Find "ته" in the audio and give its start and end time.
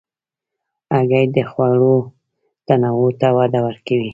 3.19-3.27